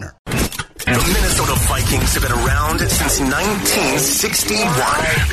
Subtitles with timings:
[0.00, 4.68] The Minnesota Vikings have been around since 1961.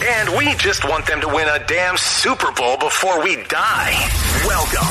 [0.08, 3.94] And we just want them to win a damn Super Bowl before we die.
[4.47, 4.88] Welcome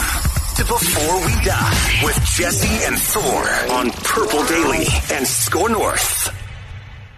[0.56, 6.41] to Before We Die with Jesse and Thor on Purple Daily and Score North.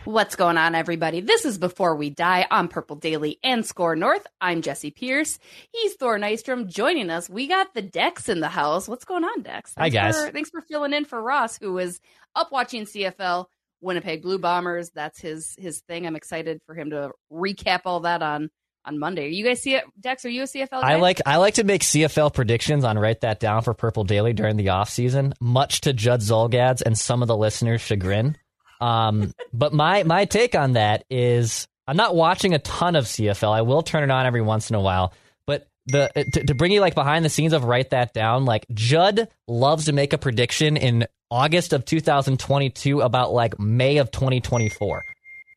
[0.04, 1.22] What's going on, everybody?
[1.22, 4.26] This is Before We Die on Purple Daily and Score North.
[4.38, 5.38] I'm Jesse Pierce.
[5.72, 7.30] He's Thor Nystrom joining us.
[7.30, 8.86] We got the Dex in the house.
[8.86, 9.72] What's going on, Dex?
[9.78, 10.14] Hi, guys.
[10.22, 12.00] For, thanks for filling in for Ross, who was
[12.34, 13.46] up watching CFL
[13.80, 14.90] Winnipeg Blue Bombers.
[14.90, 16.06] That's his his thing.
[16.06, 18.50] I'm excited for him to recap all that on
[18.84, 19.24] on Monday.
[19.24, 20.26] Are you guys see it, Dex?
[20.26, 20.82] Are you a CFL?
[20.82, 20.92] Guy?
[20.92, 24.34] I like I like to make CFL predictions on write that down for Purple Daily
[24.34, 28.36] during the off season, much to Judd Zulgad's and some of the listeners' chagrin.
[28.80, 33.52] Um, but my my take on that is I'm not watching a ton of CFL.
[33.52, 35.12] I will turn it on every once in a while.
[35.46, 38.66] But the to, to bring you like behind the scenes of write that down, like
[38.72, 45.02] Judd loves to make a prediction in August of 2022 about like May of 2024.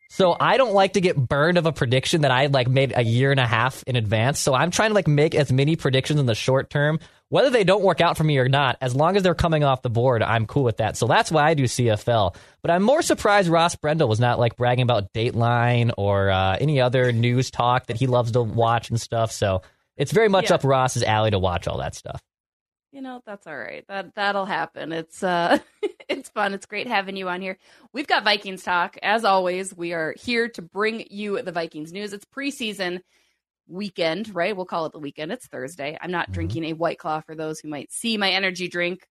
[0.09, 3.03] So I don't like to get burned of a prediction that I like made a
[3.03, 4.39] year and a half in advance.
[4.39, 7.63] So I'm trying to like make as many predictions in the short term, whether they
[7.66, 8.78] don't work out for me or not.
[8.79, 10.96] As long as they're coming off the board, I'm cool with that.
[10.96, 12.35] So that's why I do CFL.
[12.62, 16.79] But I'm more surprised Ross Brendel was not like bragging about Dateline or uh, any
[16.79, 19.31] other news talk that he loves to watch and stuff.
[19.34, 19.62] So
[19.97, 20.56] it's very much Yeah.
[20.56, 22.22] up Ross's alley to watch all that stuff.
[22.97, 23.85] You know that's all right.
[23.88, 24.91] That that'll happen.
[24.91, 25.59] It's uh
[26.09, 26.56] it's fun.
[26.56, 27.59] It's great having you on here.
[27.94, 28.97] We've got vikings talk.
[29.03, 32.12] As always we are here to bring you the vikings news.
[32.12, 33.02] It's preseason
[33.68, 34.56] weekend right?
[34.56, 35.31] We'll call it the weekend.
[35.31, 35.96] It's thursday.
[36.02, 36.34] I'm not Mhm.
[36.34, 39.06] drinking a white claw for those who might see my energy drink.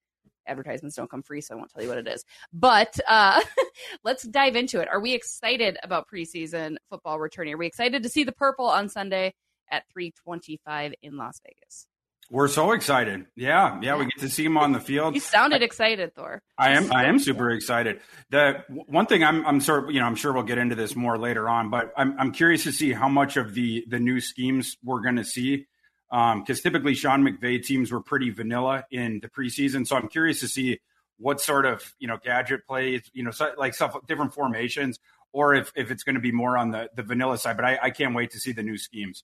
[0.48, 2.24] Advertisements don't come free so i won't tell you what it is.
[2.52, 3.40] But uh
[4.04, 4.88] let's dive into it.
[4.88, 7.54] Are we excited about preseason football returning?
[7.54, 9.32] Are we excited to see the purple on sunday
[9.70, 11.86] at 325 in las vegas
[12.30, 13.26] We're so excited.
[13.36, 15.14] Yeah, yeah, we get to see him on the field.
[15.14, 18.00] you sounded excited thor I am I am super excited.
[18.30, 20.96] The one thing I'm I'm sort of, you know, I'm sure we'll get into this
[20.96, 24.20] more later on, but I'm I'm curious to see how much of the the new
[24.20, 25.66] schemes we're going to see.
[26.10, 30.40] Um cuz typically Sean McVay teams were pretty vanilla in the preseason, so I'm curious
[30.40, 30.80] to see
[31.18, 34.98] what sort of, you know, gadget plays, you know, so, like stuff different formations
[35.32, 37.78] or if if it's going to be more on the the vanilla side, but I
[37.82, 39.22] I can't wait to see the new schemes.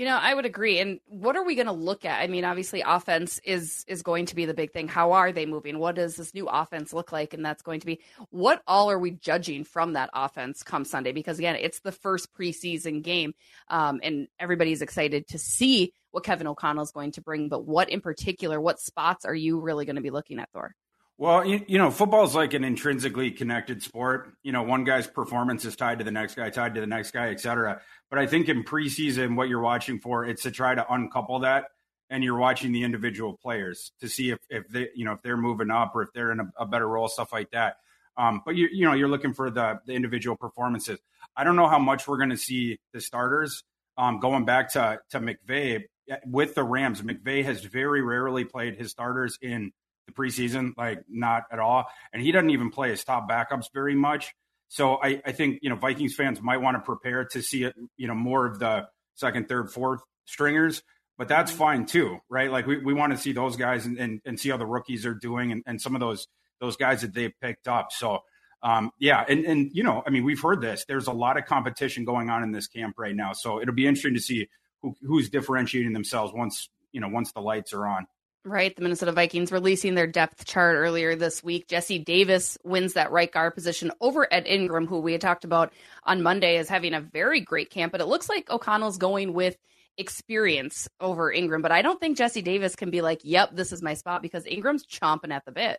[0.00, 0.78] You know, I would agree.
[0.78, 2.22] And what are we going to look at?
[2.22, 4.88] I mean, obviously, offense is is going to be the big thing.
[4.88, 5.78] How are they moving?
[5.78, 7.34] What does this new offense look like?
[7.34, 8.00] And that's going to be
[8.30, 11.12] what all are we judging from that offense come Sunday?
[11.12, 13.34] Because again, it's the first preseason game,
[13.68, 17.50] um, and everybody's excited to see what Kevin O'Connell is going to bring.
[17.50, 20.74] But what in particular, what spots are you really going to be looking at, Thor?
[21.20, 24.32] Well, you, you know, football is like an intrinsically connected sport.
[24.42, 27.10] You know, one guy's performance is tied to the next guy, tied to the next
[27.10, 27.82] guy, et cetera.
[28.08, 31.66] But I think in preseason, what you're watching for, it's to try to uncouple that,
[32.08, 35.36] and you're watching the individual players to see if, if they, you know, if they're
[35.36, 37.76] moving up or if they're in a, a better role, stuff like that.
[38.16, 41.00] Um, but you, you know, you're looking for the the individual performances.
[41.36, 43.62] I don't know how much we're going to see the starters.
[43.98, 45.82] Um, going back to to McVay
[46.24, 49.72] with the Rams, McVay has very rarely played his starters in
[50.14, 51.86] the preseason, like not at all.
[52.12, 54.32] And he doesn't even play his top backups very much.
[54.68, 57.74] So I, I think, you know, Vikings fans might want to prepare to see it,
[57.96, 60.82] you know, more of the second, third, fourth stringers,
[61.18, 62.50] but that's fine too, right?
[62.50, 65.04] Like we, we want to see those guys and, and, and see how the rookies
[65.06, 66.26] are doing and, and some of those
[66.60, 67.88] those guys that they've picked up.
[67.90, 68.20] So
[68.62, 70.84] um, yeah, and and you know, I mean, we've heard this.
[70.86, 73.86] There's a lot of competition going on in this camp right now, so it'll be
[73.86, 74.48] interesting to see
[74.82, 78.06] who, who's differentiating themselves once you know once the lights are on.
[78.42, 81.68] Right, the Minnesota Vikings releasing their depth chart earlier this week.
[81.68, 85.74] Jesse Davis wins that right guard position over Ed Ingram, who we had talked about
[86.04, 87.92] on Monday as having a very great camp.
[87.92, 89.58] But it looks like O'Connell's going with
[89.98, 91.60] experience over Ingram.
[91.60, 94.46] But I don't think Jesse Davis can be like, "Yep, this is my spot," because
[94.46, 95.78] Ingram's chomping at the bit.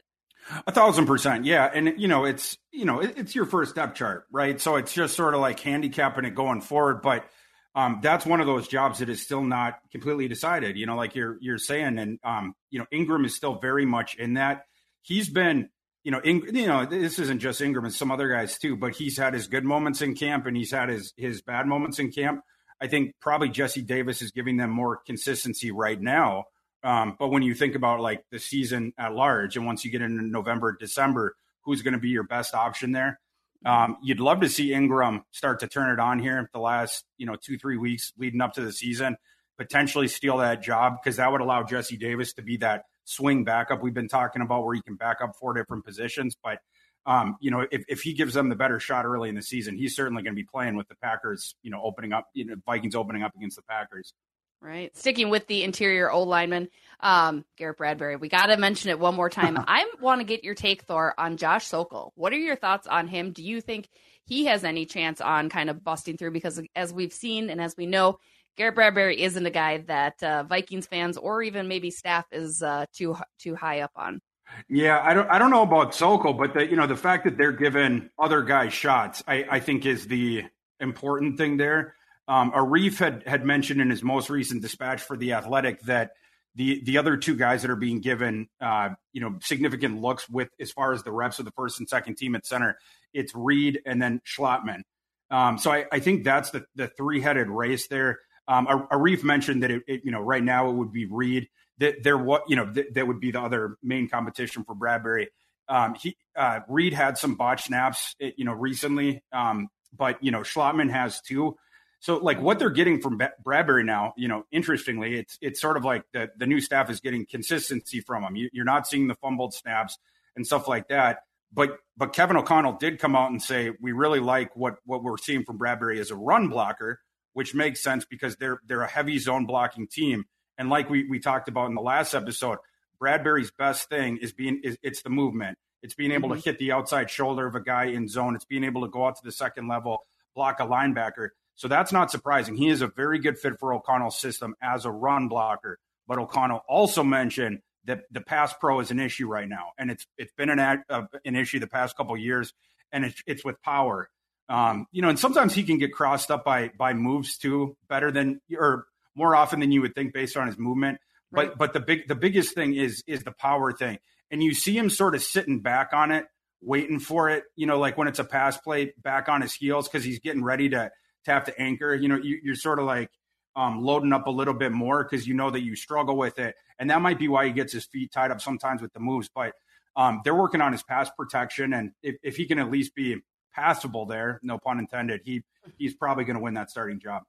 [0.67, 1.69] A thousand percent, yeah.
[1.73, 4.61] And you know, it's you know, it's your first depth chart, right?
[4.61, 7.01] So it's just sort of like handicapping it going forward.
[7.01, 7.25] But
[7.73, 10.77] um, that's one of those jobs that is still not completely decided.
[10.77, 14.15] You know, like you're you're saying, and um, you know, Ingram is still very much
[14.15, 14.65] in that.
[15.01, 15.69] He's been,
[16.03, 18.75] you know, you know, this isn't just Ingram; and some other guys too.
[18.75, 21.99] But he's had his good moments in camp, and he's had his his bad moments
[21.99, 22.41] in camp.
[22.81, 26.45] I think probably Jesse Davis is giving them more consistency right now.
[26.83, 30.01] Um, but when you think about like the season at large, and once you get
[30.01, 33.19] into November, December, who's going to be your best option there?
[33.65, 37.25] Um, you'd love to see Ingram start to turn it on here the last you
[37.25, 39.17] know two three weeks leading up to the season,
[39.57, 43.83] potentially steal that job because that would allow Jesse Davis to be that swing backup
[43.83, 46.35] we've been talking about, where he can back up four different positions.
[46.43, 46.59] But
[47.05, 49.75] um, you know, if, if he gives them the better shot early in the season,
[49.75, 51.55] he's certainly going to be playing with the Packers.
[51.61, 54.13] You know, opening up, you know, Vikings opening up against the Packers.
[54.61, 54.95] Right.
[54.95, 56.69] Sticking with the interior old lineman,
[57.01, 58.15] um, Garrett Bradbury.
[58.15, 59.57] We got to mention it one more time.
[59.57, 62.13] I want to get your take, Thor, on Josh Sokol.
[62.15, 63.31] What are your thoughts on him?
[63.31, 63.89] Do you think
[64.25, 66.31] he has any chance on kind of busting through?
[66.31, 68.19] Because as we've seen and as we know,
[68.57, 72.85] Garrett Bradbury isn't a guy that uh, Vikings fans or even maybe staff is uh,
[72.93, 74.21] too too high up on.
[74.69, 77.37] Yeah, I don't I don't know about Sokol, but the you know the fact that
[77.37, 80.43] they're giving other guys shots, I, I think is the
[80.79, 81.95] important thing there.
[82.27, 86.11] Um, Arif had had mentioned in his most recent dispatch for the Athletic that
[86.55, 90.49] the the other two guys that are being given uh, you know significant looks with
[90.59, 92.77] as far as the reps of the first and second team at center,
[93.13, 94.81] it's Reed and then Schlottmann.
[95.29, 98.19] Um, so I, I, think that's the the three headed race there.
[98.49, 102.03] Um, Arif mentioned that it, it, you know right now it would be Reed that
[102.03, 105.29] there what you know th- that would be the other main competition for Bradbury.
[105.69, 110.41] Um, he uh, Reed had some botch snaps you know recently, um, but you know
[110.41, 111.55] Schlottmann has too.
[112.01, 115.85] So like what they're getting from Bradbury now, you know, interestingly, it's it's sort of
[115.85, 118.35] like the the new staff is getting consistency from him.
[118.35, 119.99] You, you're not seeing the fumbled snaps
[120.35, 121.19] and stuff like that.
[121.53, 125.17] But but Kevin O'Connell did come out and say we really like what what we're
[125.17, 126.99] seeing from Bradbury as a run blocker,
[127.33, 130.25] which makes sense because they're they're a heavy zone blocking team.
[130.57, 132.57] And like we we talked about in the last episode,
[132.99, 135.59] Bradbury's best thing is being is, it's the movement.
[135.83, 136.39] It's being able mm-hmm.
[136.39, 138.35] to hit the outside shoulder of a guy in zone.
[138.35, 139.99] It's being able to go out to the second level,
[140.33, 141.29] block a linebacker.
[141.61, 142.55] So that's not surprising.
[142.55, 145.77] He is a very good fit for O'Connell's system as a run blocker.
[146.07, 150.07] But O'Connell also mentioned that the pass pro is an issue right now, and it's
[150.17, 152.51] it's been an uh, an issue the past couple years,
[152.91, 154.09] and it's it's with power.
[154.49, 158.11] Um, you know, and sometimes he can get crossed up by by moves too, better
[158.11, 160.97] than or more often than you would think based on his movement.
[161.29, 161.49] Right.
[161.49, 163.99] But but the big the biggest thing is is the power thing,
[164.31, 166.25] and you see him sort of sitting back on it,
[166.59, 167.43] waiting for it.
[167.55, 170.43] You know, like when it's a pass play, back on his heels because he's getting
[170.43, 170.91] ready to
[171.25, 171.93] to have to anchor.
[171.93, 173.09] You know, you, are sort of like
[173.55, 176.55] um, loading up a little bit more because you know that you struggle with it,
[176.79, 179.29] and that might be why he gets his feet tied up sometimes with the moves.
[179.33, 179.53] But
[179.95, 183.17] um, they're working on his pass protection, and if, if he can at least be
[183.53, 185.43] passable there, no pun intended, he
[185.77, 187.23] he's probably going to win that starting job.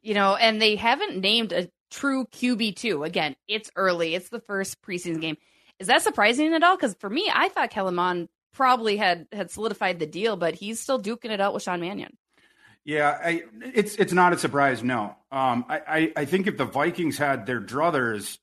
[0.00, 3.04] You know, and they haven't named a true QB two.
[3.04, 5.36] Again, it's early; it's the first preseason game.
[5.78, 6.76] Is that surprising at all?
[6.76, 10.80] Because for me, I thought Kellen Mond probably had had solidified the deal, but he's
[10.80, 12.16] still duking it out with Sean Mannion.
[12.88, 14.82] Yeah, I, it's it's not a surprise.
[14.82, 18.38] No, um, I, I, I think if the Vikings had their druthers,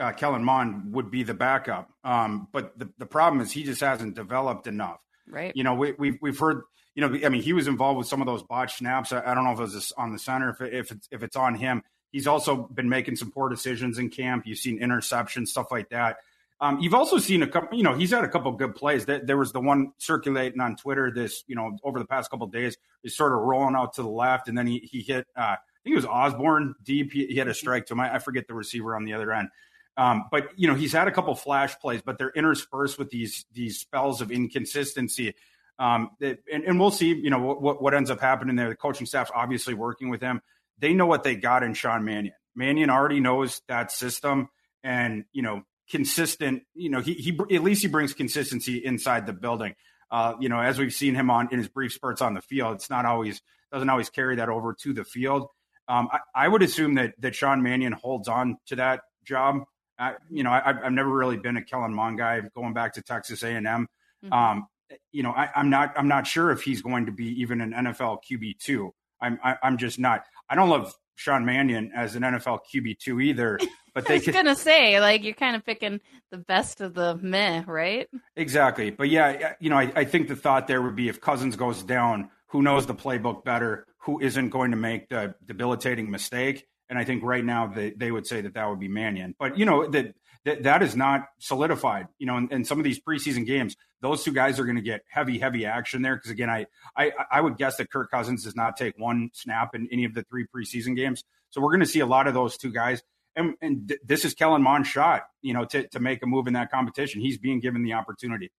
[0.00, 1.92] uh, Kellen Mond would be the backup.
[2.02, 4.98] Um, but the, the problem is he just hasn't developed enough.
[5.28, 5.52] Right.
[5.54, 6.62] You know, we, we've, we've heard.
[6.96, 9.12] You know, I mean, he was involved with some of those botch snaps.
[9.12, 11.22] I, I don't know if it was on the center, if it, if it's if
[11.22, 11.84] it's on him.
[12.10, 14.44] He's also been making some poor decisions in camp.
[14.44, 16.16] You've seen interceptions, stuff like that.
[16.64, 19.04] Um, you've also seen a couple, you know, he's had a couple good plays.
[19.04, 22.78] There was the one circulating on Twitter this, you know, over the past couple days,
[23.02, 25.58] is sort of rolling out to the left, and then he he hit, uh, I
[25.82, 27.12] think it was Osborn deep.
[27.12, 28.00] He, he had a strike to him.
[28.00, 29.50] I, I, forget the receiver on the other end.
[29.98, 33.44] Um, but you know, he's had a couple flash plays, but they're interspersed with these
[33.52, 35.34] these spells of inconsistency.
[35.78, 38.70] Um, that, and, and, we'll see, you know, what what ends up happening there.
[38.70, 40.40] The coaching staff's obviously working with him.
[40.78, 42.32] They know what they got in Sean Mannion.
[42.54, 44.48] Mannion already knows that system,
[44.82, 46.62] and you know, consistent.
[46.74, 49.74] You know, he, he at least he brings consistency inside the building.
[50.10, 52.76] Uh, you know, as we've seen him on in his brief spurts on the field,
[52.76, 53.40] it's not always
[53.72, 55.48] doesn't always carry that over to the field.
[55.88, 59.64] Um, I, I, would assume that that Sean Mannion holds on to that job.
[59.98, 63.02] Uh, you know, I, have never really been a Kellen Mond guy going back to
[63.02, 63.88] Texas A and M.
[64.24, 64.32] Mm-hmm.
[64.32, 64.66] Um,
[65.12, 67.72] you know, I, am not I'm not sure if he's going to be even an
[67.72, 68.94] NFL QB two.
[69.20, 70.24] I'm I, am i am just not.
[70.48, 73.58] I don't love Sean Mannion as an NFL QB two either.
[73.94, 76.00] But they I was could, gonna say like you're kind of picking
[76.32, 78.08] the best of the meh, right?
[78.34, 78.90] Exactly.
[78.90, 81.80] But yeah, you know, I, I think the thought there would be if Cousins goes
[81.84, 83.86] down, who knows the playbook better?
[83.98, 86.66] Who isn't going to make the debilitating mistake?
[86.88, 89.34] And I think right now they, they would say that that would be Mannion.
[89.38, 92.08] But, you know, that, that, that is not solidified.
[92.18, 94.82] You know, in, in some of these preseason games, those two guys are going to
[94.82, 96.16] get heavy, heavy action there.
[96.16, 99.74] Because, again, I, I, I would guess that Kirk Cousins does not take one snap
[99.74, 101.24] in any of the three preseason games.
[101.50, 103.02] So we're going to see a lot of those two guys.
[103.36, 106.46] And, and th- this is Kellen Mond's shot, you know, to, to make a move
[106.46, 107.20] in that competition.
[107.20, 108.50] He's being given the opportunity.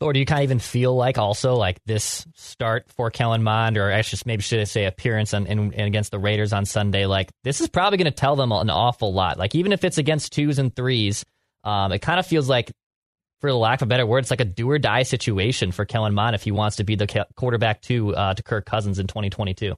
[0.00, 3.76] Or do you kind of even feel like also like this start for Kellen Mond,
[3.76, 6.64] or I should maybe should I say appearance on, in, in against the Raiders on
[6.64, 7.06] Sunday?
[7.06, 9.38] Like this is probably going to tell them an awful lot.
[9.38, 11.24] Like even if it's against twos and threes,
[11.62, 12.72] um, it kind of feels like,
[13.40, 16.14] for lack of a better word, it's like a do or die situation for Kellen
[16.14, 19.74] Mond if he wants to be the quarterback to uh, to Kirk Cousins in 2022.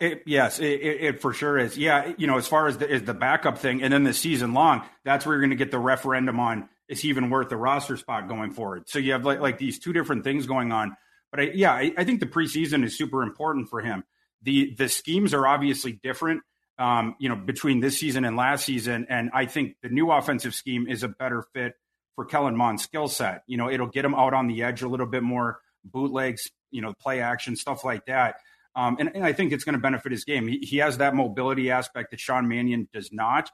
[0.00, 1.76] It, yes, it, it, for sure is.
[1.76, 4.54] Yeah, you know, as far as the, as the backup thing, and then the season
[4.54, 7.56] long, that's where you're going to get the referendum on is he even worth the
[7.56, 8.88] roster spot going forward?
[8.88, 10.96] So you have like, like these two different things going on.
[11.30, 14.04] But I, yeah, I, I think the preseason is super important for him.
[14.42, 16.42] The the schemes are obviously different,
[16.78, 20.54] um, you know, between this season and last season, and I think the new offensive
[20.54, 21.74] scheme is a better fit
[22.16, 23.42] for Kellen Mond's skill set.
[23.46, 26.82] You know, it'll get him out on the edge a little bit more, bootlegs, you
[26.82, 28.36] know, play action stuff like that.
[28.74, 30.48] Um, and, and, I think it's going to benefit his game.
[30.48, 33.50] He, he, has that mobility aspect that Sean Mannion does not.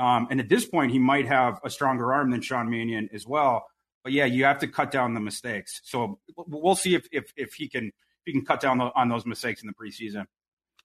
[0.00, 3.26] Um, and at this point, he might have a stronger arm than Sean Mannion as
[3.26, 3.66] well.
[4.02, 5.82] But yeah, you have to cut down the mistakes.
[5.84, 7.92] So we'll see if if, if he can if
[8.24, 10.24] he can cut down on those mistakes in the preseason.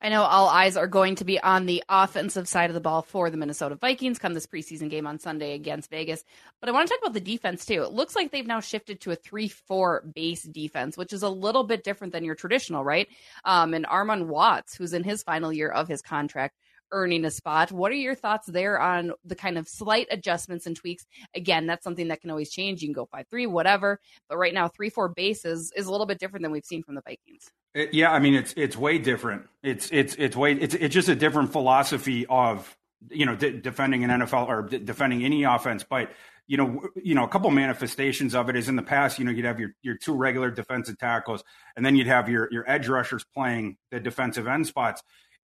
[0.01, 3.01] I know all eyes are going to be on the offensive side of the ball
[3.01, 6.25] for the Minnesota Vikings come this preseason game on Sunday against Vegas.
[6.59, 7.83] But I want to talk about the defense too.
[7.83, 11.29] It looks like they've now shifted to a 3 4 base defense, which is a
[11.29, 13.07] little bit different than your traditional, right?
[13.45, 16.57] Um, and Armon Watts, who's in his final year of his contract,
[16.91, 17.71] earning a spot.
[17.71, 21.05] What are your thoughts there on the kind of slight adjustments and tweaks?
[21.35, 22.81] Again, that's something that can always change.
[22.81, 23.99] You can go 5 3, whatever.
[24.29, 26.95] But right now, 3 4 bases is a little bit different than we've seen from
[26.95, 27.49] the Vikings.
[27.73, 29.47] It, yeah, I mean it's it's way different.
[29.61, 32.77] It's it's it's way it's it's just a different philosophy of
[33.09, 36.09] you know de- defending an NFL or de- defending any offense, but
[36.47, 39.31] you know, you know, a couple manifestations of it is in the past, you know,
[39.31, 41.43] you'd have your, your two regular defensive tackles,
[41.75, 45.01] and then you'd have your your edge rushers playing the defensive end spots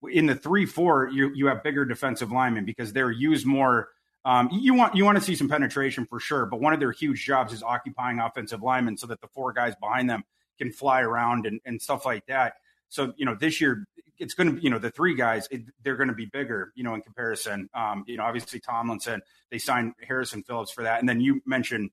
[0.09, 3.89] in the three four you you have bigger defensive linemen because they're used more.
[4.23, 6.91] Um, you want you want to see some penetration for sure, but one of their
[6.91, 10.23] huge jobs is occupying offensive linemen so that the four guys behind them
[10.57, 12.55] can fly around and, and stuff like that.
[12.89, 13.85] So you know this year
[14.19, 16.71] it's going to be you know the three guys it, they're going to be bigger
[16.75, 17.69] you know in comparison.
[17.73, 21.89] Um, you know obviously Tomlinson they signed Harrison Phillips for that, and then you mentioned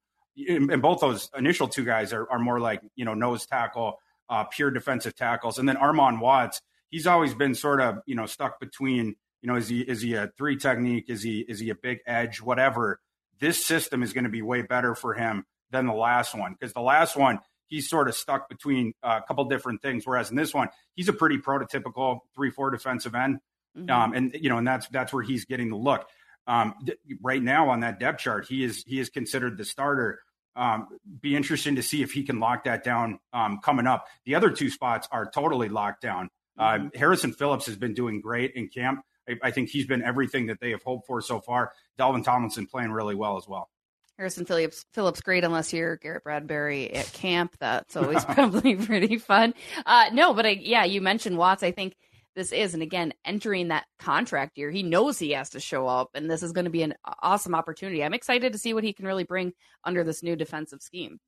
[0.46, 4.44] and both those initial two guys are, are more like you know nose tackle, uh,
[4.44, 8.60] pure defensive tackles, and then Armon Watts he's always been sort of you know stuck
[8.60, 11.74] between you know is he is he a three technique is he is he a
[11.74, 13.00] big edge whatever
[13.40, 16.72] this system is going to be way better for him than the last one because
[16.72, 20.54] the last one he's sort of stuck between a couple different things whereas in this
[20.54, 23.38] one he's a pretty prototypical three four defensive end
[23.76, 23.90] mm-hmm.
[23.90, 26.06] um, and you know and that's that's where he's getting the look
[26.46, 30.20] um, th- right now on that depth chart he is he is considered the starter
[30.56, 30.88] um,
[31.20, 34.06] be interesting to see if he can lock that down um, coming up.
[34.26, 36.30] The other two spots are totally locked down.
[36.58, 39.02] Uh, Harrison Phillips has been doing great in camp.
[39.28, 41.72] I, I, think he's been everything that they have hoped for so far.
[41.98, 43.68] Dalvin Tomlinson playing really well as well.
[44.16, 47.56] Harrison Phillips, Phillips, great unless you're Garrett Bradbury at camp.
[47.60, 49.54] That's always probably pretty fun.
[49.86, 51.62] Uh, no, but I, yeah, you mentioned Watts.
[51.62, 51.94] I think
[52.34, 56.10] this is, and again, entering that contract year, he knows he has to show up,
[56.14, 58.02] and this is going to be an awesome opportunity.
[58.02, 59.52] I'm excited to see what he can really bring
[59.84, 61.18] under this new defensive scheme.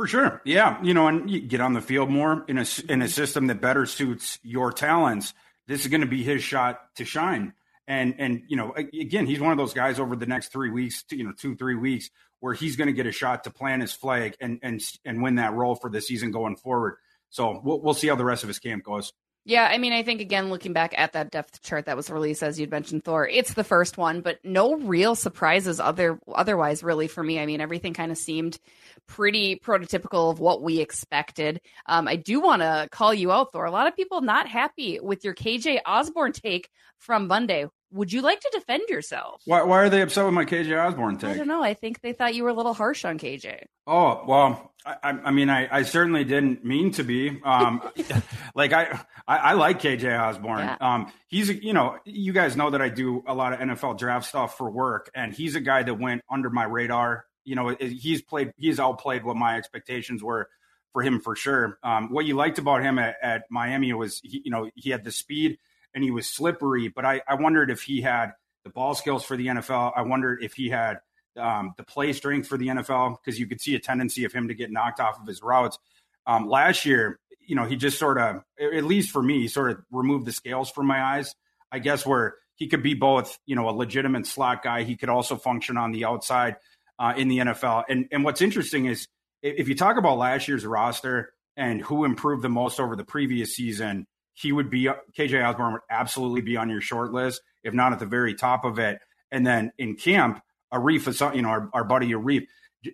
[0.00, 0.40] For sure.
[0.46, 0.82] Yeah.
[0.82, 3.60] You know, and you get on the field more in a, in a system that
[3.60, 5.34] better suits your talents.
[5.66, 7.52] This is going to be his shot to shine.
[7.86, 11.04] And, and, you know, again, he's one of those guys over the next three weeks,
[11.10, 13.92] you know, two, three weeks where he's going to get a shot to plant his
[13.92, 16.94] flag and, and, and win that role for the season going forward.
[17.28, 19.12] So we'll, we'll see how the rest of his camp goes.
[19.50, 22.44] Yeah, I mean, I think again, looking back at that depth chart that was released,
[22.44, 27.08] as you'd mentioned, Thor, it's the first one, but no real surprises other otherwise, really,
[27.08, 27.40] for me.
[27.40, 28.60] I mean, everything kind of seemed
[29.08, 31.60] pretty prototypical of what we expected.
[31.86, 33.64] Um, I do want to call you out, Thor.
[33.64, 37.66] A lot of people not happy with your KJ Osborne take from Monday.
[37.92, 39.42] Would you like to defend yourself?
[39.46, 41.30] Why, why are they upset with my KJ Osborn take?
[41.30, 41.62] I don't know.
[41.62, 43.64] I think they thought you were a little harsh on KJ.
[43.86, 47.40] Oh well, I, I mean, I, I, certainly didn't mean to be.
[47.44, 47.82] Um,
[48.54, 50.60] like I, I, I, like KJ Osborn.
[50.60, 50.76] Yeah.
[50.80, 54.26] Um, he's you know, you guys know that I do a lot of NFL draft
[54.26, 57.26] stuff for work, and he's a guy that went under my radar.
[57.44, 60.48] You know, he's played, he's outplayed what my expectations were
[60.92, 61.78] for him for sure.
[61.82, 65.04] Um, what you liked about him at, at Miami was, he, you know, he had
[65.04, 65.58] the speed
[65.94, 66.88] and he was slippery.
[66.88, 68.32] But I, I wondered if he had
[68.64, 69.92] the ball skills for the NFL.
[69.96, 70.98] I wondered if he had
[71.36, 74.48] um, the play strength for the NFL because you could see a tendency of him
[74.48, 75.78] to get knocked off of his routes.
[76.26, 79.78] Um, last year, you know, he just sort of, at least for me, sort of
[79.90, 81.34] removed the scales from my eyes.
[81.72, 84.82] I guess where he could be both, you know, a legitimate slot guy.
[84.82, 86.56] He could also function on the outside
[86.98, 87.84] uh, in the NFL.
[87.88, 89.08] And and what's interesting is
[89.42, 93.56] if you talk about last year's roster and who improved the most over the previous
[93.56, 94.06] season,
[94.40, 97.98] he would be KJ Osborn would absolutely be on your short list, if not at
[97.98, 99.00] the very top of it.
[99.30, 100.42] And then in camp,
[100.72, 102.46] Arif, you know, our, our buddy Arif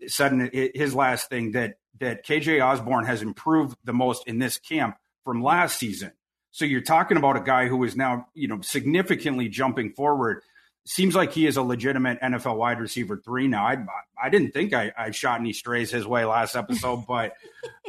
[0.06, 4.58] said in his last thing that that KJ Osborn has improved the most in this
[4.58, 6.12] camp from last season.
[6.50, 10.42] So you're talking about a guy who is now, you know, significantly jumping forward.
[10.84, 13.64] Seems like he is a legitimate NFL wide receiver three now.
[13.66, 13.76] I
[14.22, 17.34] I didn't think I, I shot any strays his way last episode, but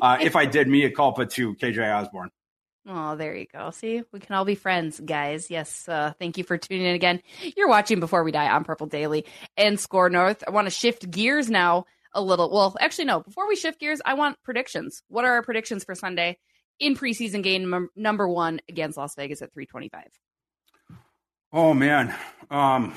[0.01, 2.31] uh, if I did, me a culpa to KJ Osborn.
[2.89, 3.71] Oh, there you go.
[3.71, 5.51] See, we can all be friends, guys.
[5.51, 7.21] Yes, uh, thank you for tuning in again.
[7.57, 9.25] You're watching Before We Die on Purple Daily
[9.57, 10.41] and Score North.
[10.47, 12.49] I want to shift gears now a little.
[12.49, 13.19] Well, actually, no.
[13.19, 15.03] Before we shift gears, I want predictions.
[15.09, 16.37] What are our predictions for Sunday
[16.79, 20.03] in preseason game m- number one against Las Vegas at 325?
[21.51, 22.15] Oh man,
[22.49, 22.93] um,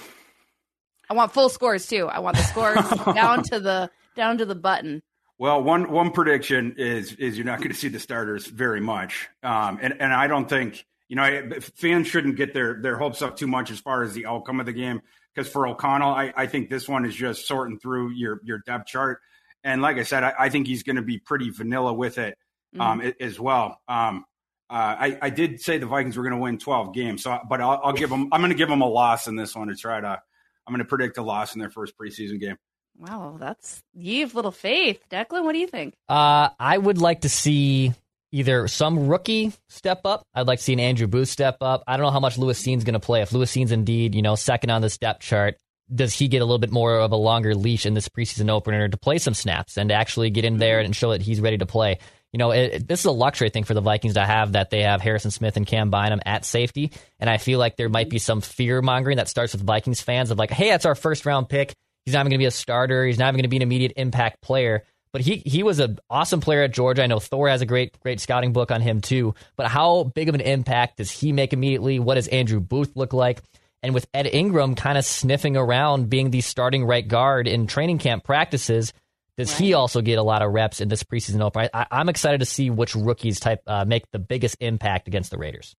[1.08, 2.06] I want full scores too.
[2.06, 2.78] I want the scores
[3.14, 5.02] down to the down to the button.
[5.40, 9.26] Well, one one prediction is is you're not going to see the starters very much,
[9.42, 13.38] um, and and I don't think you know fans shouldn't get their their hopes up
[13.38, 15.00] too much as far as the outcome of the game
[15.34, 18.88] because for O'Connell, I, I think this one is just sorting through your your depth
[18.88, 19.20] chart,
[19.64, 22.36] and like I said, I, I think he's going to be pretty vanilla with it
[22.78, 23.08] um, mm-hmm.
[23.18, 23.80] as well.
[23.88, 24.26] Um,
[24.68, 27.62] uh, I, I did say the Vikings were going to win 12 games, so but
[27.62, 28.28] I'll, I'll give them.
[28.30, 30.20] I'm going to give them a loss in this one to try to.
[30.66, 32.58] I'm going to predict a loss in their first preseason game.
[33.00, 35.44] Wow, that's you have little faith, Declan.
[35.44, 35.94] What do you think?
[36.06, 37.94] Uh, I would like to see
[38.30, 40.22] either some rookie step up.
[40.34, 41.82] I'd like to see an Andrew Booth step up.
[41.86, 43.22] I don't know how much Lewis Cine's going to play.
[43.22, 45.56] If Lewis Cine's indeed, you know, second on the step chart,
[45.92, 48.86] does he get a little bit more of a longer leash in this preseason opener
[48.86, 51.56] to play some snaps and to actually get in there and show that he's ready
[51.56, 51.98] to play?
[52.34, 54.82] You know, it, this is a luxury thing for the Vikings to have that they
[54.82, 56.92] have Harrison Smith and Cam Bynum at safety.
[57.18, 60.30] And I feel like there might be some fear mongering that starts with Vikings fans
[60.30, 61.74] of like, hey, that's our first round pick
[62.10, 63.06] He's not even going to be a starter.
[63.06, 64.82] He's not even going to be an immediate impact player.
[65.12, 67.04] But he he was an awesome player at Georgia.
[67.04, 69.34] I know Thor has a great great scouting book on him too.
[69.56, 72.00] But how big of an impact does he make immediately?
[72.00, 73.40] What does Andrew Booth look like?
[73.82, 77.98] And with Ed Ingram kind of sniffing around being the starting right guard in training
[77.98, 78.92] camp practices,
[79.36, 79.60] does right.
[79.60, 81.70] he also get a lot of reps in this preseason opener?
[81.72, 85.38] I, am excited to see which rookies type uh, make the biggest impact against the
[85.38, 85.76] Raiders.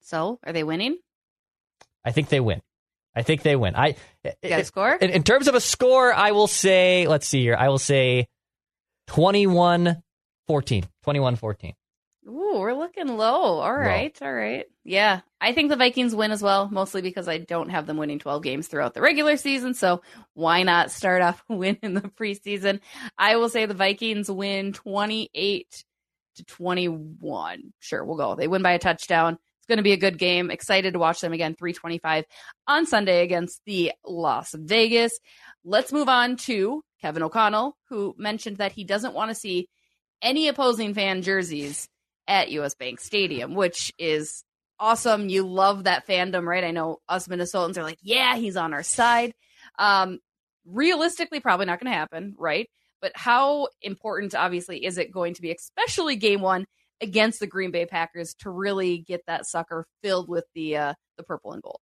[0.00, 0.98] So, are they winning?
[2.04, 2.60] I think they win.
[3.18, 3.74] I think they win.
[3.74, 4.94] I got a score?
[4.94, 7.56] In, in, terms of a score, I will say, let's see here.
[7.58, 8.28] I will say
[9.08, 10.00] 21
[10.46, 10.84] 14.
[11.02, 11.74] 21 14.
[12.28, 13.58] Ooh, we're looking low.
[13.58, 14.16] All right.
[14.20, 14.26] Low.
[14.28, 14.66] All right.
[14.84, 15.20] Yeah.
[15.40, 18.42] I think the Vikings win as well, mostly because I don't have them winning 12
[18.42, 19.74] games throughout the regular season.
[19.74, 20.02] So
[20.34, 22.78] why not start off a win in the preseason?
[23.18, 25.84] I will say the Vikings win 28
[26.36, 27.72] to 21.
[27.80, 28.36] Sure, we'll go.
[28.36, 30.50] They win by a touchdown going to be a good game.
[30.50, 32.24] Excited to watch them again, 325
[32.66, 35.12] on Sunday against the Las Vegas.
[35.64, 39.68] Let's move on to Kevin O'Connell, who mentioned that he doesn't want to see
[40.22, 41.88] any opposing fan jerseys
[42.26, 44.42] at US Bank Stadium, which is
[44.80, 45.28] awesome.
[45.28, 46.64] You love that fandom, right?
[46.64, 49.32] I know us Minnesotans are like, yeah, he's on our side.
[49.78, 50.18] Um,
[50.66, 52.68] realistically, probably not going to happen, right?
[53.00, 56.66] But how important, obviously, is it going to be, especially game one,
[57.00, 61.22] against the Green Bay Packers to really get that sucker filled with the uh, the
[61.22, 61.80] purple and gold.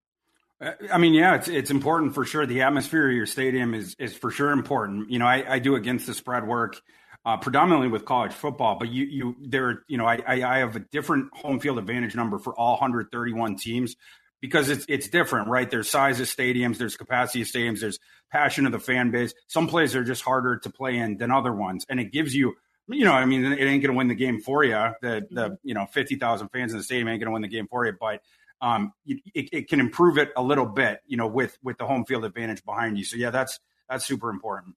[0.61, 2.46] Uh, I mean, yeah, it's it's important for sure.
[2.46, 5.11] The atmosphere of your stadium is is for sure important.
[5.11, 6.81] You know, I, I do against the spread work
[7.24, 10.81] uh, predominantly with college football, but you you there you know I, I have a
[10.81, 13.96] different home field advantage number for all 131 teams
[14.40, 15.70] because it's it's different, right?
[15.70, 17.98] There's size of stadiums, there's capacity of stadiums, there's
[18.31, 19.35] passion of the fan base.
[19.48, 22.55] Some plays are just harder to play in than other ones, and it gives you
[22.88, 24.75] you know, I mean, it ain't going to win the game for you.
[25.03, 25.55] The the mm-hmm.
[25.62, 27.87] you know fifty thousand fans in the stadium ain't going to win the game for
[27.87, 28.20] you, but
[28.61, 32.05] um, it, it, can improve it a little bit, you know, with with the home
[32.05, 33.05] field advantage behind you.
[33.05, 34.77] So yeah, that's that's super important.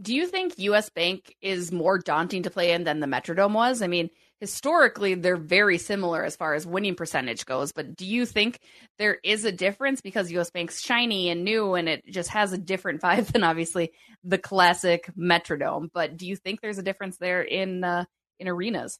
[0.00, 3.82] Do you think US Bank is more daunting to play in than the Metrodome was?
[3.82, 4.10] I mean,
[4.42, 8.58] historically they're very similar as far as winning percentage goes, but do you think
[8.98, 12.58] there is a difference because US Bank's shiny and new and it just has a
[12.58, 13.92] different vibe than obviously
[14.24, 18.04] the classic Metrodome, but do you think there's a difference there in uh,
[18.40, 18.98] in arenas?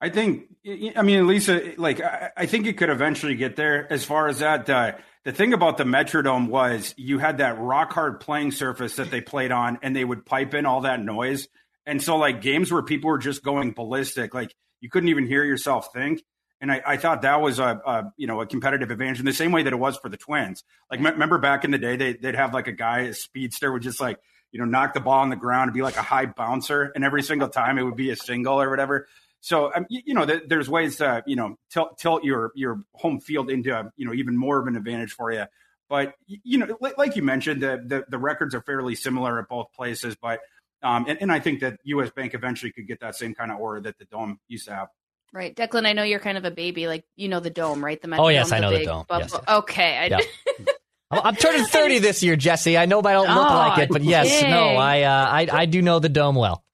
[0.00, 0.46] I think,
[0.96, 4.68] I mean, Lisa, like, I, think it could eventually get there as far as that.
[4.68, 4.92] Uh,
[5.24, 9.20] the thing about the Metrodome was you had that rock hard playing surface that they
[9.20, 11.48] played on, and they would pipe in all that noise.
[11.86, 15.44] And so, like, games where people were just going ballistic, like, you couldn't even hear
[15.44, 16.22] yourself think.
[16.60, 19.32] And I, I thought that was a, a, you know a competitive advantage in the
[19.32, 20.62] same way that it was for the Twins.
[20.90, 23.72] Like, m- remember back in the day, they, they'd have like a guy, a speedster,
[23.72, 24.18] would just like
[24.52, 27.02] you know knock the ball on the ground and be like a high bouncer, and
[27.02, 29.06] every single time it would be a single or whatever
[29.40, 32.82] So um, you, you, know, th- there's ways to you know tilt, tilt your your
[32.94, 35.44] home field into a, you know even more of an advantage for you.
[35.88, 39.72] But you know, like you mentioned, the, the, the records are fairly similar at both
[39.72, 40.14] places.
[40.20, 40.38] But
[40.82, 42.10] um, and, and I think that U.S.
[42.10, 44.88] Bank eventually could get that same kind of aura that the Dome used to have.
[45.32, 45.86] Right, Declan.
[45.86, 46.88] I know you're kind of a baby.
[46.88, 48.00] Like you know the Dome, right?
[48.00, 49.04] The Metro oh yes, I know the, the Dome.
[49.10, 49.42] Yes, yes.
[49.48, 50.20] Okay, I, yep.
[51.10, 52.78] I'm turning 30 this year, Jesse.
[52.78, 54.50] I know I don't look oh, like it, but yes, dang.
[54.50, 56.64] no, I, uh, I I do know the Dome well.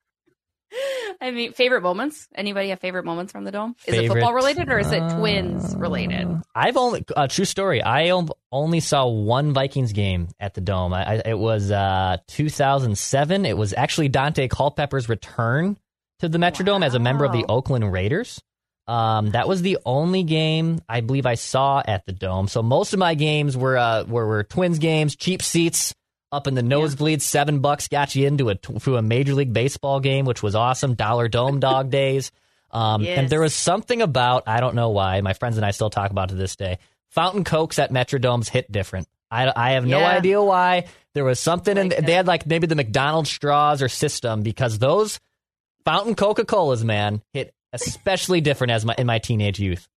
[1.21, 2.29] I mean, favorite moments.
[2.35, 3.77] Anybody have favorite moments from the dome?
[3.87, 6.43] Is favorite, it football related or is it uh, Twins related?
[6.55, 7.83] I've only uh, true story.
[7.83, 8.11] I
[8.53, 10.93] only saw one Vikings game at the dome.
[10.93, 13.47] I, I, it was uh, 2007.
[13.47, 15.79] It was actually Daunte Culpepper's return
[16.21, 16.87] to the Metrodome wow.
[16.87, 18.41] as a member of the Oakland Raiders.
[18.89, 22.47] Um, that was the only game I believe I saw at the dome.
[22.47, 25.93] So most of my games were uh, were, were Twins games, cheap seats
[26.33, 27.23] up in the nosebleeds.
[27.23, 27.37] Yeah.
[27.37, 30.95] Seven bucks got you into a to a Major League Baseball game, which was awesome.
[30.95, 32.33] Dollar Dome Dog Days.
[32.71, 33.19] Um, yes.
[33.19, 35.21] And there was something about I don't know why.
[35.21, 36.79] My friends and I still talk about to this day.
[37.11, 39.09] Fountain Cokes at Metrodomes hit different.
[39.31, 40.11] I, I have no yeah.
[40.11, 40.87] idea why.
[41.15, 44.79] There was something, like in they had like maybe the McDonald's straws or system because
[44.79, 45.19] those
[45.85, 49.89] fountain Coca Colas, man, hit especially different as my in my teenage youth.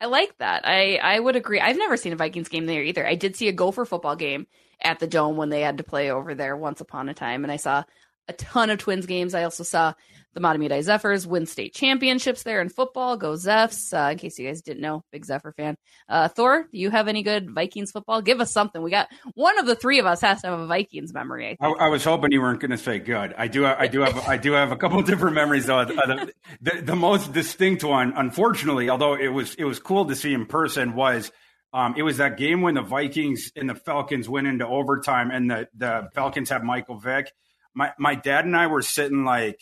[0.00, 0.66] I like that.
[0.66, 1.60] I I would agree.
[1.60, 3.06] I've never seen a Vikings game there either.
[3.06, 4.46] I did see a Gopher football game
[4.82, 7.52] at the Dome when they had to play over there once upon a time, and
[7.52, 7.84] I saw
[8.28, 9.34] a ton of Twins games.
[9.34, 9.94] I also saw
[10.34, 13.16] the Mahtomedi Zephyrs win state championships there in football.
[13.16, 13.92] Go Zephs!
[13.92, 15.76] Uh, in case you guys didn't know, big Zephyr fan.
[16.08, 18.20] Uh, Thor, do you have any good Vikings football?
[18.20, 18.82] Give us something.
[18.82, 21.56] We got one of the three of us has to have a Vikings memory.
[21.60, 23.34] I, I, I was hoping you weren't going to say good.
[23.36, 23.66] I do.
[23.66, 24.18] I do have.
[24.28, 25.84] I do have a couple different memories though.
[25.86, 30.34] The, the, the, most distinct one, unfortunately, although it was it was cool to see
[30.34, 31.32] in person, was.
[31.72, 35.50] Um, it was that game when the Vikings and the Falcons went into overtime, and
[35.50, 37.32] the, the Falcons had Michael Vick.
[37.74, 39.60] My my dad and I were sitting like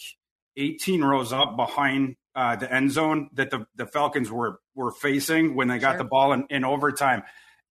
[0.56, 5.54] 18 rows up behind uh, the end zone that the, the Falcons were were facing
[5.56, 5.98] when they got sure.
[5.98, 7.22] the ball in, in overtime.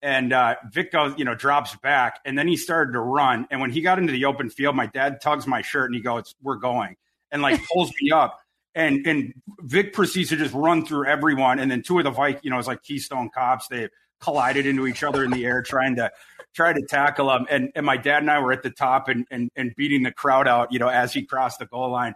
[0.02, 3.48] And uh, Vick goes, you know, drops back, and then he started to run.
[3.50, 6.02] And when he got into the open field, my dad tugs my shirt and he
[6.02, 6.98] goes, "We're going,"
[7.32, 8.39] and like pulls me up.
[8.76, 11.60] And and Vick proceeds to just run through everyone.
[11.60, 13.67] And then two of the Vikings, you know, it's like Keystone Cops.
[13.69, 13.88] They
[14.26, 16.12] collided into each other in the air, trying to
[16.54, 17.46] try to tackle him.
[17.50, 20.12] And and my dad and I were at the top and and, and beating the
[20.12, 22.16] crowd out, you know, as he crossed the goal line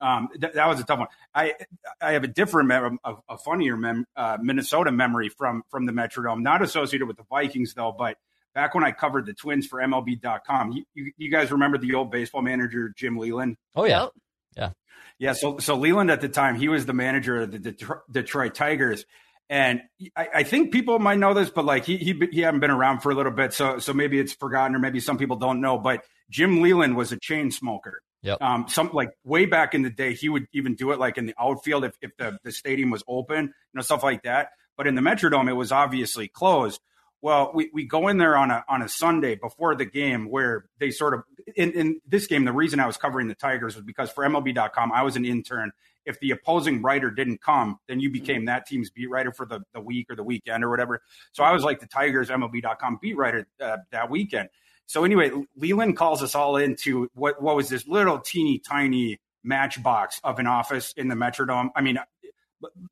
[0.00, 1.08] um, th- that was a tough one.
[1.34, 1.54] I
[2.00, 5.92] I have a different, mem- a, a funnier mem- uh, Minnesota memory from from the
[5.92, 8.16] Metrodome, not associated with the Vikings though, but
[8.54, 10.72] back when I covered the Twins for MLB.com.
[10.72, 13.56] You, you, you guys remember the old baseball manager Jim Leyland?
[13.74, 14.08] Oh yeah,
[14.56, 14.70] yeah,
[15.18, 15.32] yeah.
[15.32, 19.04] So so Leyland at the time he was the manager of the Detroit, Detroit Tigers.
[19.48, 19.82] And
[20.16, 23.00] I, I, think people might know this, but like he, he he hadn't been around
[23.00, 25.78] for a little bit, so so maybe it's forgotten, or maybe some people don't know.
[25.78, 28.42] But Jim Leyland was a chain smoker, Yep.
[28.42, 31.26] Um, some like way back in the day, he would even do it like in
[31.26, 34.50] the outfield if, if the, the stadium was open, you know, stuff like that.
[34.76, 36.80] But in the Metrodome, it was obviously closed.
[37.22, 40.66] Well, we, we go in there on a on a Sunday before the game where
[40.80, 41.22] they sort of
[41.56, 44.92] in, in this game, the reason I was covering the Tigers was because for MLB.com,
[44.92, 45.70] I was an intern.
[46.06, 49.60] If the opposing writer didn't come, then you became that team's beat writer for the,
[49.74, 51.02] the week or the weekend or whatever.
[51.32, 54.48] So I was like the Tigers MLB.com beat writer uh, that weekend.
[54.86, 60.20] So anyway, Leyland calls us all into what what was this little teeny tiny matchbox
[60.24, 61.70] of an office in the Metrodome.
[61.74, 61.98] I mean,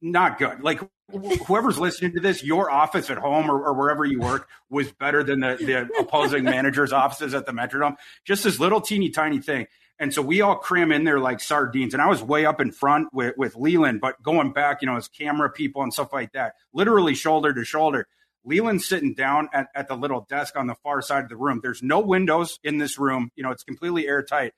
[0.00, 0.62] not good.
[0.62, 0.80] Like
[1.46, 5.22] whoever's listening to this, your office at home or, or wherever you work was better
[5.22, 7.96] than the, the opposing manager's offices at the Metrodome.
[8.24, 9.66] Just this little teeny tiny thing.
[9.98, 11.94] And so we all cram in there like sardines.
[11.94, 14.96] And I was way up in front with, with Leyland, but going back, you know,
[14.96, 18.06] as camera people and stuff like that, literally shoulder to shoulder.
[18.44, 21.60] Leyland's sitting down at, at the little desk on the far side of the room.
[21.62, 23.30] There's no windows in this room.
[23.36, 24.52] You know, it's completely airtight.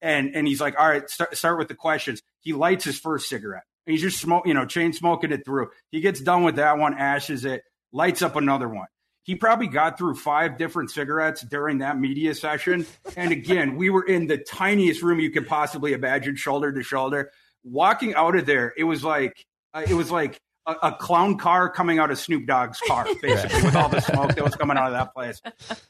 [0.00, 2.22] And and he's like, all right, start, start with the questions.
[2.40, 3.64] He lights his first cigarette.
[3.86, 5.68] And he's just smoke, you know, chain smoking it through.
[5.90, 8.86] He gets done with that one, ashes it, lights up another one.
[9.26, 12.86] He probably got through five different cigarettes during that media session.
[13.16, 17.32] And again, we were in the tiniest room you could possibly imagine, shoulder to shoulder.
[17.64, 21.68] Walking out of there, it was like uh, it was like a, a, clown car
[21.68, 24.86] coming out of Snoop Dogg's car, basically, with all the smoke that was coming out
[24.86, 25.42] of that place.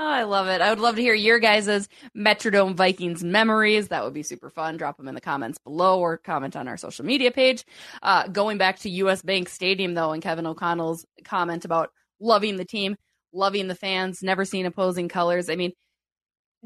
[0.00, 0.62] Oh, I love it.
[0.62, 3.88] I would love to hear your guys' Metrodome Vikings memories.
[3.88, 4.78] That would be super fun.
[4.78, 7.66] Drop them in the comments below or comment on our social media page.
[8.02, 12.64] Uh, going back to US Bank Stadium, though, and Kevin O'Connell's comment about loving the
[12.64, 12.96] team,
[13.32, 15.48] loving the fans, never seen opposing colors.
[15.48, 15.72] I mean,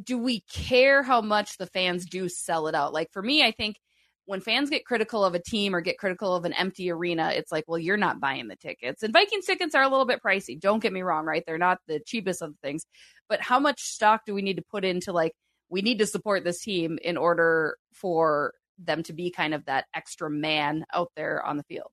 [0.02, 2.92] do we care how much the fans do sell it out?
[2.92, 3.76] Like for me, I think–
[4.24, 7.50] when fans get critical of a team or get critical of an empty arena, it's
[7.50, 9.02] like, well, you're not buying the tickets.
[9.02, 10.58] And Vikings tickets are a little bit pricey.
[10.58, 11.42] Don't get me wrong, right?
[11.44, 12.86] They're not the cheapest of things.
[13.28, 15.32] But how much stock do we need to put into like
[15.68, 19.86] we need to support this team in order for them to be kind of that
[19.94, 21.90] extra man out there on the field.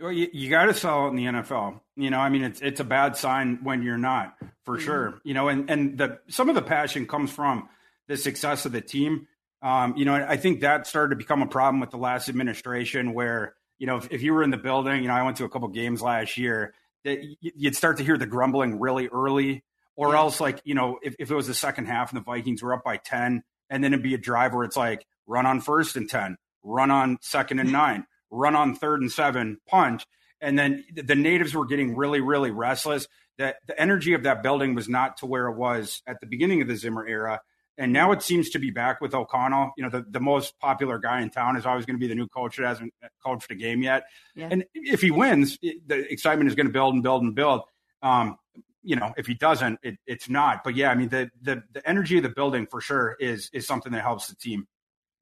[0.00, 1.80] Well, you, you got to sell it in the NFL.
[1.96, 4.84] You know, I mean, it's it's a bad sign when you're not, for mm-hmm.
[4.84, 5.20] sure.
[5.24, 7.68] You know, and and the some of the passion comes from
[8.06, 9.26] the success of the team.
[9.62, 13.14] Um, you know, I think that started to become a problem with the last administration,
[13.14, 15.44] where you know, if, if you were in the building, you know, I went to
[15.44, 19.64] a couple games last year, that you'd start to hear the grumbling really early,
[19.96, 20.18] or yeah.
[20.18, 22.74] else like you know, if, if it was the second half and the Vikings were
[22.74, 25.96] up by ten, and then it'd be a drive where it's like run on first
[25.96, 30.06] and ten, run on second and nine run on third and seven, punch.
[30.40, 33.08] And then the natives were getting really, really restless.
[33.38, 36.62] That the energy of that building was not to where it was at the beginning
[36.62, 37.40] of the Zimmer era.
[37.78, 39.72] And now it seems to be back with O'Connell.
[39.76, 42.14] You know, the, the most popular guy in town is always going to be the
[42.14, 44.04] new coach that hasn't coached a game yet.
[44.34, 44.48] Yeah.
[44.50, 47.62] And if he wins, the excitement is going to build and build and build.
[48.00, 48.38] Um,
[48.82, 50.64] you know, if he doesn't, it, it's not.
[50.64, 53.66] But yeah, I mean, the, the the energy of the building for sure is is
[53.66, 54.66] something that helps the team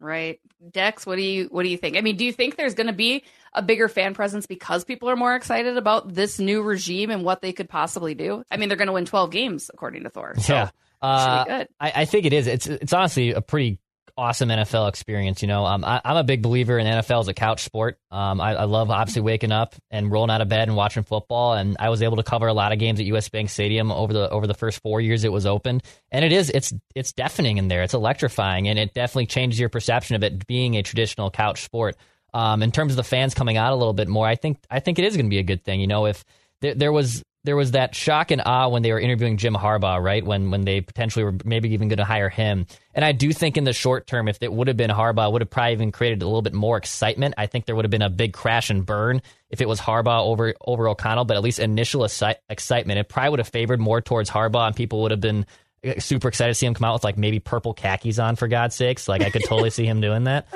[0.04, 0.40] right?
[0.70, 1.96] Dex, what do you what do you think?
[1.96, 5.10] I mean, do you think there's going to be a bigger fan presence because people
[5.10, 8.44] are more excited about this new regime and what they could possibly do?
[8.50, 10.34] I mean, they're going to win 12 games according to Thor.
[10.38, 10.70] So yeah.
[11.02, 12.46] Uh, I, I, think it is.
[12.46, 13.78] It's it's honestly a pretty
[14.16, 15.42] awesome NFL experience.
[15.42, 17.98] You know, um, I, am a big believer in NFL as a couch sport.
[18.10, 21.54] Um, I, I, love obviously waking up and rolling out of bed and watching football.
[21.54, 24.12] And I was able to cover a lot of games at US Bank Stadium over
[24.12, 25.80] the over the first four years it was open.
[26.10, 27.82] And it is it's it's deafening in there.
[27.82, 31.96] It's electrifying, and it definitely changes your perception of it being a traditional couch sport.
[32.32, 34.80] Um, in terms of the fans coming out a little bit more, I think I
[34.80, 35.80] think it is going to be a good thing.
[35.80, 36.24] You know, if
[36.60, 40.02] there, there was there was that shock and awe when they were interviewing Jim Harbaugh,
[40.02, 40.24] right?
[40.24, 42.66] When when they potentially were maybe even going to hire him.
[42.94, 45.42] And I do think in the short term, if it would have been Harbaugh, would
[45.42, 47.34] have probably even created a little bit more excitement.
[47.36, 50.24] I think there would have been a big crash and burn if it was Harbaugh
[50.24, 51.26] over over O'Connell.
[51.26, 55.02] But at least initial excitement, it probably would have favored more towards Harbaugh, and people
[55.02, 55.44] would have been
[55.86, 58.48] uh, super excited to see him come out with like maybe purple khakis on for
[58.48, 59.06] God's sakes.
[59.06, 60.46] Like I could totally see him doing that.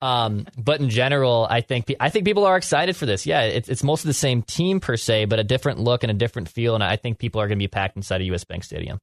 [0.00, 3.26] Um, but in general, I think I think people are excited for this.
[3.26, 6.14] Yeah, it's it's mostly the same team per se, but a different look and a
[6.14, 8.62] different feel, and I think people are going to be packed inside of US Bank
[8.62, 8.98] Stadium.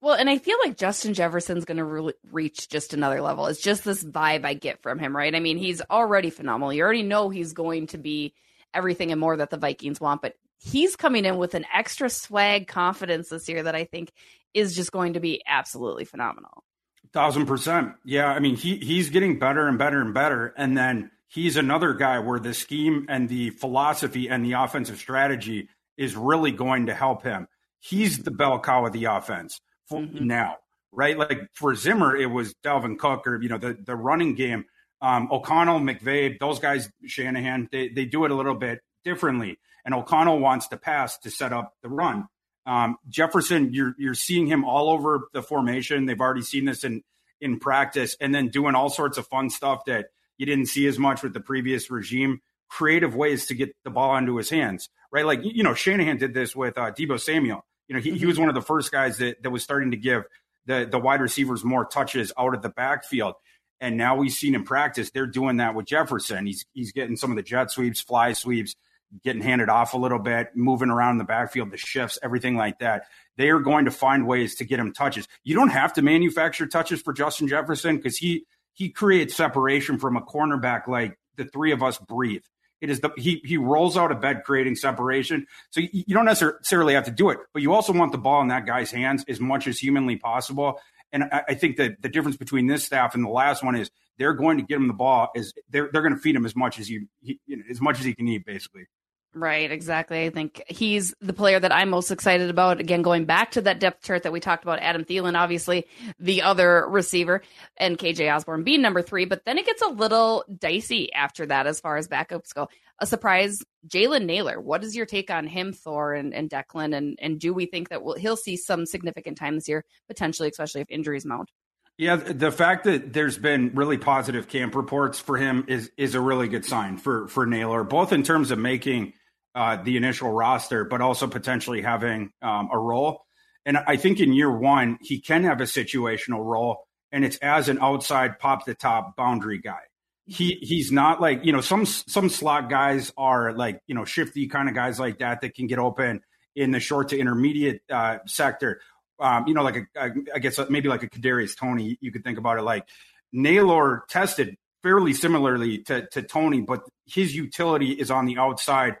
[0.00, 3.46] Well, and I feel like Justin Jefferson's going to re- reach just another level.
[3.46, 5.32] It's just this vibe I get from him, right?
[5.32, 6.72] I mean, he's already phenomenal.
[6.72, 8.34] You already know he's going to be
[8.74, 12.66] everything and more that the Vikings want, but he's coming in with an extra swag
[12.66, 14.10] confidence this year that I think
[14.54, 16.64] is just going to be absolutely phenomenal.
[17.12, 17.92] Thousand percent.
[18.04, 18.26] Yeah.
[18.26, 20.54] I mean, he he's getting better and better and better.
[20.56, 25.68] And then he's another guy where the scheme and the philosophy and the offensive strategy
[25.96, 27.48] is really going to help him.
[27.80, 30.26] He's the bell cow of the offense for mm-hmm.
[30.26, 30.56] now,
[30.90, 31.18] right?
[31.18, 34.64] Like for Zimmer, it was Dalvin Cook or, you know, the, the running game.
[35.00, 39.58] Um, O'Connell, McVay, those guys, Shanahan, they, they do it a little bit differently.
[39.84, 42.28] And O'Connell wants to pass to set up the run.
[42.66, 46.06] Um, Jefferson, you're you're seeing him all over the formation.
[46.06, 47.02] They've already seen this in
[47.40, 50.06] in practice, and then doing all sorts of fun stuff that
[50.38, 52.40] you didn't see as much with the previous regime.
[52.68, 55.26] Creative ways to get the ball into his hands, right?
[55.26, 57.66] Like you know, Shanahan did this with uh, Deebo Samuel.
[57.88, 59.96] You know, he, he was one of the first guys that that was starting to
[59.96, 60.24] give
[60.66, 63.34] the the wide receivers more touches out of the backfield.
[63.80, 66.46] And now we've seen in practice they're doing that with Jefferson.
[66.46, 68.76] He's he's getting some of the jet sweeps, fly sweeps,
[69.22, 72.78] getting handed off a little bit, moving around in the backfield, the shifts, everything like
[72.78, 73.04] that.
[73.36, 75.28] They are going to find ways to get him touches.
[75.44, 78.44] You don't have to manufacture touches for Justin Jefferson because he
[78.74, 82.42] he creates separation from a cornerback like the three of us breathe.
[82.80, 85.46] It is the he he rolls out of bed creating separation.
[85.70, 88.42] So you, you don't necessarily have to do it, but you also want the ball
[88.42, 90.80] in that guy's hands as much as humanly possible.
[91.12, 93.90] And I, I think that the difference between this staff and the last one is
[94.18, 96.56] they're going to get him the ball is they're they're going to feed him as
[96.56, 98.86] much as you, he, you know, as much as he can eat basically.
[99.34, 100.26] Right, exactly.
[100.26, 102.80] I think he's the player that I'm most excited about.
[102.80, 105.86] Again, going back to that depth chart that we talked about, Adam Thielen, obviously
[106.18, 107.40] the other receiver,
[107.78, 109.24] and KJ Osborn being number three.
[109.24, 112.68] But then it gets a little dicey after that as far as backups go.
[112.98, 114.60] A surprise, Jalen Nailor.
[114.60, 116.94] What is your take on him, Thor and, and Declan?
[116.94, 120.50] And and do we think that we'll, he'll see some significant time this year, potentially,
[120.50, 121.48] especially if injuries mount?
[121.96, 126.20] Yeah, the fact that there's been really positive camp reports for him is is a
[126.20, 129.14] really good sign for for Nailor, both in terms of making
[129.54, 133.24] uh, the initial roster, but also potentially having um, a role.
[133.64, 137.68] And I think in year one, he can have a situational role, and it's as
[137.68, 139.80] an outside pop the top boundary guy.
[140.26, 144.48] He he's not like you know some some slot guys are like you know shifty
[144.48, 146.22] kind of guys like that that can get open
[146.56, 148.80] in the short to intermediate uh, sector.
[149.20, 152.24] Um, you know, like a, a, I guess maybe like a Kadarius Toney, You could
[152.24, 152.84] think about it like
[153.32, 158.96] Nailor tested fairly similarly to to Toney, but his utility is on the outside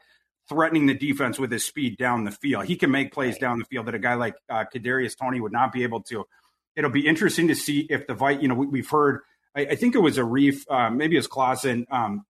[0.52, 2.66] threatening the defense with his speed down the field.
[2.66, 5.52] He can make plays down the field that a guy like uh, Kadarius Toney would
[5.52, 6.26] not be able to.
[6.76, 8.42] It'll be interesting to see if the Vite.
[8.42, 9.20] You know, we, have heard
[9.54, 11.86] I, I think it was Arif, um, maybe it was Clausen.
[11.90, 12.24] Um,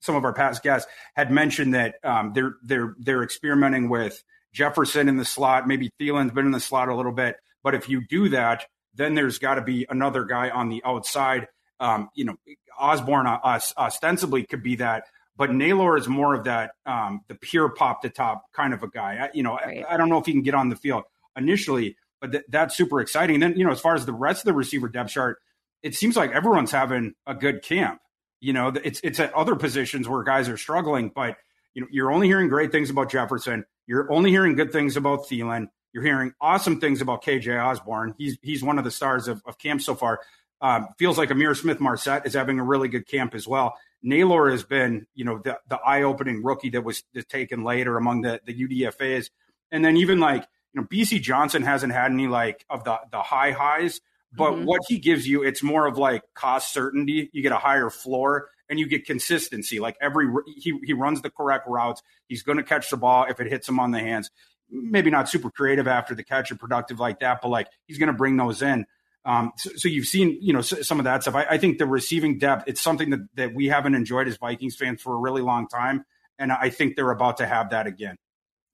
[0.00, 4.22] some of our past guests had mentioned that um, they're they're they're experimenting with
[4.52, 5.68] Jefferson in the slot.
[5.68, 9.14] Maybe Thielen's been in the slot a little bit, but if you do that, then
[9.14, 11.48] there's got to be another guy on the outside.
[11.78, 12.36] Um, you know,
[12.78, 15.04] Osborn uh, ostensibly could be that,
[15.36, 18.88] but Nailor is more of that um, the pure pop to top kind of a
[18.88, 19.24] guy.
[19.24, 19.84] I, you know, right.
[19.88, 21.04] I, I, don't know if he can get on the field
[21.36, 23.36] initially, but th- that's super exciting.
[23.36, 25.38] And then you know, as far as the rest of the receiver depth chart,
[25.82, 28.00] it seems like everyone's having a good camp.
[28.40, 31.36] You know, it's it's at other positions where guys are struggling, but
[31.74, 33.64] you know, you're only hearing great things about Jefferson.
[33.86, 35.68] You're only hearing good things about Thielen.
[35.92, 38.14] You're hearing awesome things about KJ Osborn.
[38.18, 40.20] He's he's one of the stars of, of camp so far.
[40.60, 43.74] Um, feels like Ihmir Smith-Marsette is having a really good camp as well.
[44.02, 48.40] Nailor has been, you know, the, the eye-opening rookie that was taken later among the,
[48.44, 49.30] the UDFAs.
[49.70, 53.22] And then even like, you know, Bisi Johnson hasn't had any like of the, the
[53.22, 54.00] high highs,
[54.32, 54.64] but mm-hmm.
[54.64, 57.30] what he gives you, it's more of like cost certainty.
[57.32, 59.78] You get a higher floor and you get consistency.
[59.78, 62.02] Like every, he, he runs the correct routes.
[62.26, 64.30] He's going to catch the ball if it hits him on the hands.
[64.70, 68.08] Maybe not super creative after the catch or productive like that, but like he's going
[68.08, 68.86] to bring those in.
[69.24, 71.36] Um, so, so, you've seen, you know, some of that stuff.
[71.36, 74.74] I, I, think the receiving depth, it's something that, that we haven't enjoyed as Vikings
[74.74, 76.04] fans for a really long time.
[76.40, 78.16] And I think they're about to have that again.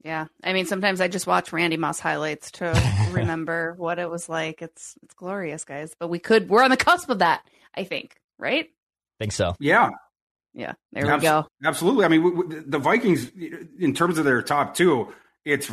[0.02, 0.26] Yeah.
[0.42, 2.80] I mean, sometimes I just watch Randy Moss highlights to
[3.12, 4.62] remember what it was like.
[4.62, 7.42] It's, it's glorious, guys, but we could, we're on the cusp of that,
[7.74, 8.70] I think, right?
[9.18, 9.54] Think so.
[9.58, 9.90] Yeah.
[10.54, 10.72] Yeah.
[10.92, 11.46] There Abs- we go.
[11.64, 12.04] Absolutely.
[12.04, 13.30] I mean, w- w- the Vikings,
[13.78, 15.12] in terms of their top two,
[15.44, 15.70] it's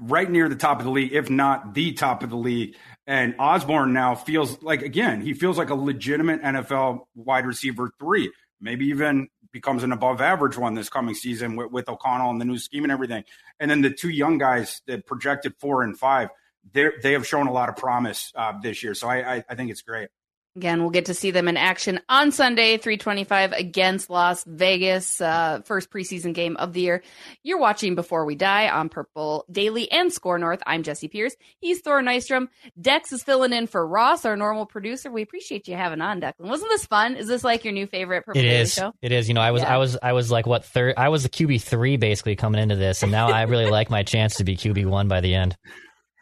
[0.00, 2.74] right near the top of the league, if not the top of the league.
[3.10, 8.30] And Osborn now feels like, again, he feels like a legitimate NFL wide receiver three,
[8.60, 12.44] maybe even becomes an above average one this coming season with, with O'Connell and the
[12.44, 13.24] new scheme and everything.
[13.58, 16.28] And then the two young guys that projected four and five,
[16.72, 18.94] they have shown a lot of promise uh, this year.
[18.94, 20.10] So I, I, I think it's great.
[20.56, 25.60] Again, we'll get to see them in action on Sunday, 325 against Las Vegas, uh,
[25.64, 27.02] first preseason game of the year.
[27.44, 30.60] You're watching Before We Die on Purple Daily and SKOR North.
[30.66, 31.36] I'm Jesse Pierce.
[31.60, 32.48] He's Thor Nystrom.
[32.80, 35.08] Dex is filling in for Ross, our normal producer.
[35.08, 36.48] We appreciate you having on, Declan.
[36.48, 37.14] Wasn't this fun?
[37.14, 38.74] Is this like your new favorite Purple it Daily is.
[38.74, 38.92] show?
[39.00, 39.28] It is.
[39.28, 39.74] You know, I was, yeah.
[39.74, 40.94] I was, I was like what third?
[40.96, 44.02] I was a QB three basically coming into this, and now I really like my
[44.02, 45.56] chance to be QB one by the end.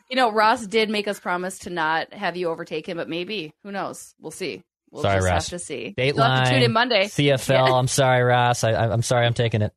[0.09, 3.53] You know, Ross did make us promise to not have you overtake him, but maybe
[3.63, 4.15] who knows?
[4.21, 4.63] We'll see.
[4.91, 5.51] We'll sorry, just Ross.
[5.51, 5.95] have to see.
[5.97, 6.37] Dateline.
[6.37, 7.05] Have to tune in Monday.
[7.05, 7.49] CFL.
[7.49, 7.75] Yeah.
[7.75, 8.65] I'm sorry, Ross.
[8.65, 9.27] I, I'm sorry.
[9.27, 9.73] I'm taking it.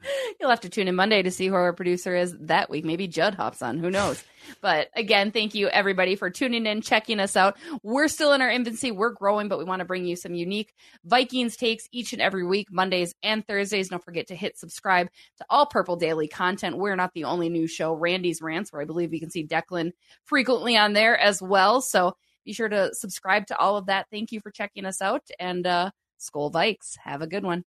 [0.40, 2.84] You'll have to tune in Monday to see who our producer is that week.
[2.84, 3.78] Maybe Judd hops on.
[3.78, 4.22] Who knows?
[4.60, 7.56] But again, thank you everybody for tuning in, checking us out.
[7.82, 8.90] We're still in our infancy.
[8.90, 12.46] We're growing, but we want to bring you some unique Vikings takes each and every
[12.46, 13.88] week, Mondays and Thursdays.
[13.88, 15.08] Don't forget to hit subscribe
[15.38, 16.78] to all Purple Daily content.
[16.78, 19.92] We're not the only new show, Randy's Rants, where I believe you can see Declan
[20.24, 21.80] frequently on there as well.
[21.80, 24.06] So be sure to subscribe to all of that.
[24.10, 26.96] Thank you for checking us out and uh Skol Vikes.
[27.04, 27.64] Have a good one.